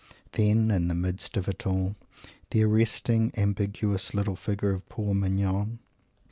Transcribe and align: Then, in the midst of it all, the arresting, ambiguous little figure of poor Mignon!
Then, 0.31 0.71
in 0.71 0.87
the 0.87 0.95
midst 0.95 1.37
of 1.37 1.47
it 1.47 1.67
all, 1.67 1.95
the 2.49 2.63
arresting, 2.63 3.31
ambiguous 3.37 4.15
little 4.15 4.35
figure 4.35 4.71
of 4.71 4.89
poor 4.89 5.13
Mignon! 5.13 5.77